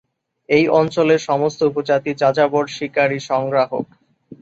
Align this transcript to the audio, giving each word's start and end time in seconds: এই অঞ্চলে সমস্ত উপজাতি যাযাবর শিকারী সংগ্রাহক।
এই 0.49 0.65
অঞ্চলে 0.79 1.15
সমস্ত 1.29 1.59
উপজাতি 1.63 2.11
যাযাবর 2.21 2.65
শিকারী 2.67 3.19
সংগ্রাহক। 3.29 3.85